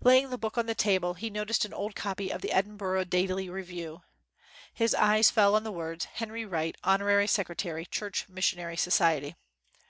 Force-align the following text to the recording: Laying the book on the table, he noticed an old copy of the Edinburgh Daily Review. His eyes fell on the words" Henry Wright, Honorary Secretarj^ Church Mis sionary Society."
Laying 0.00 0.30
the 0.30 0.38
book 0.38 0.56
on 0.56 0.66
the 0.66 0.76
table, 0.76 1.14
he 1.14 1.28
noticed 1.28 1.64
an 1.64 1.74
old 1.74 1.96
copy 1.96 2.30
of 2.30 2.40
the 2.40 2.52
Edinburgh 2.52 3.02
Daily 3.06 3.48
Review. 3.50 4.02
His 4.72 4.94
eyes 4.94 5.28
fell 5.28 5.56
on 5.56 5.64
the 5.64 5.72
words" 5.72 6.04
Henry 6.18 6.44
Wright, 6.44 6.76
Honorary 6.84 7.26
Secretarj^ 7.26 7.90
Church 7.90 8.26
Mis 8.28 8.44
sionary 8.54 8.78
Society." 8.78 9.34